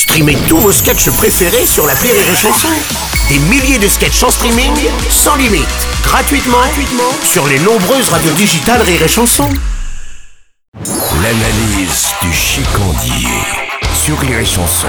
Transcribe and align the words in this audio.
Streamez 0.00 0.38
tous 0.48 0.56
vos 0.56 0.72
sketchs 0.72 1.10
préférés 1.10 1.66
sur 1.66 1.86
la 1.86 1.92
Rire 1.92 2.14
et 2.14 2.34
Chanson. 2.34 2.70
Des 3.28 3.38
milliers 3.38 3.78
de 3.78 3.86
sketchs 3.86 4.22
en 4.22 4.30
streaming, 4.30 4.72
sans 5.10 5.36
limite, 5.36 5.68
gratuitement, 6.02 6.56
gratuitement 6.56 7.12
sur 7.22 7.46
les 7.46 7.58
nombreuses 7.58 8.08
radios 8.08 8.32
digitales 8.32 8.80
Rire 8.80 9.02
et 9.02 9.08
Chanson. 9.08 9.50
L'analyse 11.22 12.06
du 12.22 12.32
chicandier 12.32 13.28
sur 13.92 14.18
Rire 14.20 14.38
et 14.38 14.46
Chanson. 14.46 14.88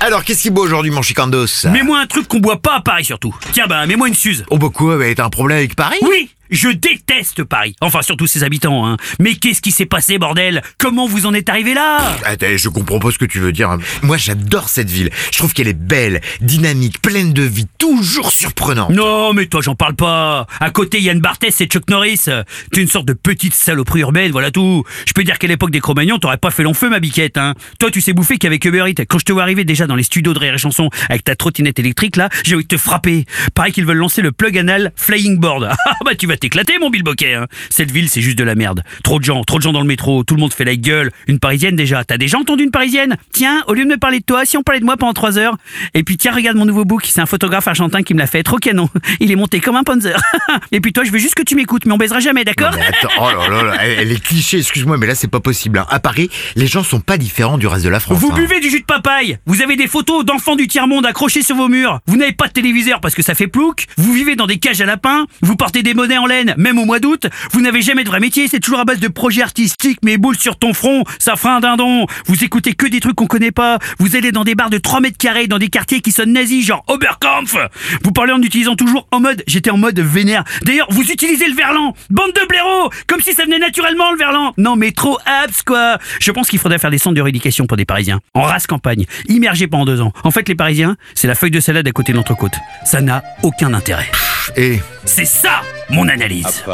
Alors, 0.00 0.24
qu'est-ce 0.24 0.40
qui 0.40 0.50
boit 0.50 0.64
aujourd'hui, 0.64 0.90
mon 0.90 1.02
chicandos? 1.02 1.66
Mets-moi 1.70 1.98
un 1.98 2.06
truc 2.06 2.26
qu'on 2.26 2.38
boit 2.38 2.56
pas 2.56 2.76
à 2.76 2.80
Paris 2.80 3.04
surtout. 3.04 3.36
Tiens 3.52 3.66
bah, 3.68 3.84
mets-moi 3.84 4.08
une 4.08 4.14
Suze. 4.14 4.46
Oh, 4.50 4.56
bah 4.56 4.68
quoi, 4.72 4.96
bah, 4.96 5.04
t'as 5.14 5.26
un 5.26 5.28
problème 5.28 5.58
avec 5.58 5.76
Paris? 5.76 5.98
Oui 6.00 6.30
je 6.50 6.68
déteste 6.68 7.44
Paris. 7.44 7.74
Enfin, 7.80 8.02
surtout 8.02 8.26
ses 8.26 8.42
habitants, 8.44 8.86
hein. 8.86 8.96
Mais 9.20 9.34
qu'est-ce 9.34 9.60
qui 9.60 9.70
s'est 9.70 9.86
passé, 9.86 10.18
bordel? 10.18 10.62
Comment 10.78 11.06
vous 11.06 11.26
en 11.26 11.34
êtes 11.34 11.48
arrivé 11.48 11.74
là? 11.74 11.98
Attends, 12.24 12.46
je 12.56 12.68
comprends 12.68 12.98
pas 12.98 13.10
ce 13.10 13.18
que 13.18 13.24
tu 13.24 13.38
veux 13.40 13.52
dire. 13.52 13.70
hein. 13.70 13.78
Moi, 14.02 14.16
j'adore 14.16 14.68
cette 14.68 14.90
ville. 14.90 15.10
Je 15.32 15.38
trouve 15.38 15.52
qu'elle 15.52 15.68
est 15.68 15.72
belle, 15.78 16.20
dynamique, 16.40 17.00
pleine 17.02 17.32
de 17.32 17.42
vie, 17.42 17.66
toujours 17.78 18.32
surprenante. 18.32 18.90
Non, 18.90 19.32
mais 19.32 19.46
toi, 19.46 19.60
j'en 19.62 19.74
parle 19.74 19.94
pas. 19.94 20.46
À 20.60 20.70
côté, 20.70 21.00
Yann 21.00 21.20
Barthès 21.20 21.60
et 21.60 21.66
Chuck 21.66 21.88
Norris. 21.90 22.24
T'es 22.72 22.80
une 22.80 22.88
sorte 22.88 23.06
de 23.06 23.12
petite 23.12 23.54
saloperie 23.54 24.00
urbaine, 24.00 24.32
voilà 24.32 24.50
tout. 24.50 24.84
Je 25.06 25.12
peux 25.12 25.24
dire 25.24 25.38
qu'à 25.38 25.46
l'époque 25.48 25.70
des 25.70 25.80
Cro-Magnons, 25.80 26.18
t'aurais 26.18 26.36
pas 26.38 26.50
fait 26.50 26.62
long 26.62 26.74
feu, 26.74 26.88
ma 26.88 27.00
biquette, 27.00 27.36
hein. 27.38 27.54
Toi, 27.78 27.90
tu 27.90 28.00
sais 28.00 28.12
bouffer 28.12 28.38
qu'avec 28.38 28.64
Uber 28.64 28.84
Eats. 28.88 29.04
Quand 29.08 29.18
je 29.18 29.24
te 29.24 29.32
vois 29.32 29.42
arriver 29.42 29.64
déjà 29.64 29.86
dans 29.86 29.96
les 29.96 30.02
studios 30.02 30.32
de 30.34 30.38
Rire 30.38 30.54
et 30.54 30.58
Chanson 30.58 30.90
avec 31.08 31.24
ta 31.24 31.34
trottinette 31.36 31.78
électrique, 31.78 32.16
là, 32.16 32.28
j'ai 32.44 32.54
envie 32.54 32.64
de 32.64 32.68
te 32.68 32.76
frapper. 32.76 33.24
Pareil 33.54 33.72
qu'ils 33.72 33.84
veulent 33.86 33.96
lancer 33.96 34.22
le 34.22 34.32
plug 34.32 34.56
anal 34.58 34.92
Flying 34.96 35.38
Board. 35.38 35.68
Ah 35.88 35.98
bah, 36.04 36.14
tu 36.14 36.26
vas 36.26 36.35
t'éclater, 36.36 36.78
mon 36.78 36.90
Bill 36.90 37.02
Bokeh, 37.02 37.34
hein. 37.34 37.46
Cette 37.70 37.90
ville, 37.90 38.08
c'est 38.08 38.20
juste 38.20 38.38
de 38.38 38.44
la 38.44 38.54
merde. 38.54 38.82
Trop 39.02 39.18
de 39.18 39.24
gens, 39.24 39.42
trop 39.44 39.58
de 39.58 39.62
gens 39.62 39.72
dans 39.72 39.80
le 39.80 39.86
métro, 39.86 40.24
tout 40.24 40.34
le 40.34 40.40
monde 40.40 40.52
fait 40.52 40.64
la 40.64 40.76
gueule. 40.76 41.10
Une 41.26 41.38
parisienne 41.38 41.76
déjà. 41.76 42.04
T'as 42.04 42.18
déjà 42.18 42.38
entendu 42.38 42.64
une 42.64 42.70
parisienne? 42.70 43.16
Tiens, 43.32 43.62
au 43.66 43.74
lieu 43.74 43.84
de 43.84 43.88
me 43.88 43.96
parler 43.96 44.20
de 44.20 44.24
toi, 44.24 44.44
si 44.44 44.56
on 44.56 44.62
parlait 44.62 44.80
de 44.80 44.84
moi 44.84 44.96
pendant 44.96 45.12
trois 45.12 45.38
heures. 45.38 45.56
Et 45.94 46.02
puis 46.02 46.16
tiens, 46.16 46.32
regarde 46.32 46.56
mon 46.56 46.64
nouveau 46.66 46.84
book, 46.84 47.04
c'est 47.06 47.20
un 47.20 47.26
photographe 47.26 47.66
argentin 47.68 48.02
qui 48.02 48.14
me 48.14 48.18
l'a 48.18 48.26
fait. 48.26 48.42
Trop 48.42 48.56
canon. 48.58 48.88
Il 49.20 49.30
est 49.30 49.36
monté 49.36 49.60
comme 49.60 49.76
un 49.76 49.82
Panzer. 49.82 50.20
Et 50.72 50.80
puis 50.80 50.92
toi, 50.92 51.04
je 51.04 51.10
veux 51.10 51.18
juste 51.18 51.34
que 51.34 51.42
tu 51.42 51.54
m'écoutes, 51.54 51.86
mais 51.86 51.92
on 51.92 51.98
baisera 51.98 52.20
jamais, 52.20 52.44
d'accord? 52.44 52.68
Attends, 52.74 53.08
oh 53.20 53.28
là 53.30 53.48
là 53.48 53.62
là, 53.62 53.76
elle, 53.82 53.98
elle 54.00 54.12
est 54.12 54.22
cliché, 54.22 54.58
excuse-moi, 54.58 54.96
mais 54.98 55.06
là, 55.06 55.14
c'est 55.14 55.28
pas 55.28 55.40
possible. 55.40 55.78
hein. 55.78 55.86
À 55.90 56.00
Paris, 56.00 56.30
les 56.56 56.66
gens 56.66 56.82
sont 56.82 57.00
pas 57.00 57.16
différents 57.18 57.58
du 57.58 57.66
reste 57.66 57.84
de 57.84 57.90
la 57.90 58.00
France. 58.00 58.18
Vous 58.18 58.30
hein. 58.32 58.34
buvez 58.36 58.60
du 58.60 58.70
jus 58.70 58.80
de 58.80 58.84
papaye 58.84 59.38
Vous 59.46 59.62
avez 59.62 59.76
des 59.76 59.86
photos 59.86 60.24
d'enfants 60.24 60.56
du 60.56 60.66
tiers-monde 60.68 61.06
accrochés 61.06 61.42
sur 61.42 61.56
vos 61.56 61.68
murs 61.68 62.00
Vous 62.06 62.16
n'avez 62.16 62.32
pas 62.32 62.48
de 62.48 62.52
téléviseur 62.52 63.00
parce 63.00 63.14
que 63.14 63.22
ça 63.22 63.34
fait 63.34 63.46
plouc 63.46 63.86
Vous 63.96 64.12
vivez 64.12 64.36
dans 64.36 64.46
des 64.46 64.58
cages 64.58 64.80
à 64.80 64.86
lapins 64.86 65.26
Vous 65.42 65.56
portez 65.56 65.82
des 65.82 65.94
monnaies 65.94 66.18
en 66.18 66.25
même 66.56 66.78
au 66.78 66.84
mois 66.84 66.98
d'août 66.98 67.26
Vous 67.52 67.60
n'avez 67.60 67.82
jamais 67.82 68.04
de 68.04 68.08
vrai 68.08 68.20
métier, 68.20 68.48
c'est 68.48 68.60
toujours 68.60 68.80
à 68.80 68.84
base 68.84 68.98
de 68.98 69.08
projets 69.08 69.42
artistiques 69.42 69.98
Mais 70.04 70.16
boules 70.16 70.36
sur 70.38 70.58
ton 70.58 70.74
front, 70.74 71.04
ça 71.18 71.36
fera 71.36 71.56
un 71.56 71.60
dindon. 71.60 72.06
Vous 72.26 72.42
écoutez 72.44 72.74
que 72.74 72.86
des 72.86 73.00
trucs 73.00 73.14
qu'on 73.14 73.26
connaît 73.26 73.52
pas. 73.52 73.78
Vous 73.98 74.16
allez 74.16 74.32
dans 74.32 74.44
des 74.44 74.54
bars 74.54 74.70
de 74.70 74.78
3 74.78 75.00
mètres 75.00 75.18
carrés 75.18 75.46
Dans 75.46 75.58
des 75.58 75.68
quartiers 75.68 76.00
qui 76.00 76.12
sonnent 76.12 76.32
nazis, 76.32 76.66
genre 76.66 76.84
Oberkampf. 76.88 77.56
Vous 78.02 78.12
parlez 78.12 78.32
en 78.32 78.42
utilisant 78.42 78.76
toujours 78.76 79.06
en 79.10 79.20
mode 79.20 79.42
J'étais 79.46 79.70
en 79.70 79.78
mode 79.78 79.98
vénère. 80.00 80.44
D'ailleurs, 80.62 80.88
vous 80.90 81.02
utilisez 81.02 81.48
le 81.48 81.54
verlan. 81.54 81.94
Bande 82.10 82.32
de 82.32 82.46
blaireaux 82.48 82.90
Comme 83.06 83.20
si 83.20 83.32
ça 83.32 83.44
venait 83.44 83.58
naturellement 83.58 84.12
le 84.12 84.18
verlan. 84.18 84.52
Non 84.58 84.76
mais 84.76 84.92
trop 84.92 85.18
abs 85.26 85.62
quoi. 85.64 85.98
Je 86.20 86.30
pense 86.32 86.48
qu'il 86.48 86.58
faudrait 86.58 86.78
faire 86.78 86.90
des 86.90 86.98
centres 86.98 87.16
de 87.16 87.22
rééducation 87.22 87.66
pour 87.66 87.76
des 87.76 87.84
Parisiens. 87.84 88.20
En 88.34 88.42
race 88.42 88.66
campagne, 88.66 89.06
immergés 89.28 89.66
pendant 89.66 89.84
deux 89.84 90.00
ans. 90.00 90.12
En 90.24 90.30
fait, 90.30 90.48
les 90.48 90.54
Parisiens, 90.54 90.96
c'est 91.14 91.26
la 91.26 91.34
feuille 91.34 91.50
de 91.50 91.60
salade 91.60 91.86
à 91.86 91.92
côté 91.92 92.12
de 92.12 92.16
l'entrecôte. 92.16 92.54
Ça 92.84 93.00
n'a 93.00 93.22
aucun 93.42 93.72
intérêt. 93.74 94.10
Et 94.54 94.80
C'est 95.04 95.24
ça, 95.24 95.62
mon 95.90 96.08
analyse. 96.08 96.44
Chanson 96.44 96.66